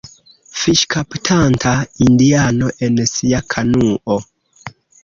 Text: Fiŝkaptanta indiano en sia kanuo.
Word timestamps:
Fiŝkaptanta 0.61 1.75
indiano 2.09 2.73
en 2.89 2.99
sia 3.13 3.47
kanuo. 3.57 4.23